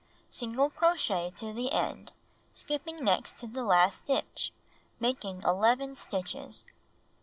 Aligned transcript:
Single 0.31 0.71
crochet 0.71 1.29
to 1.35 1.53
the 1.53 1.71
end, 1.71 2.11
skipping 2.53 3.03
next 3.03 3.37
to 3.37 3.45
the 3.45 3.63
last 3.63 3.97
stitch, 3.97 4.51
making 4.99 5.43
11 5.45 5.93
stitches. 5.93 6.65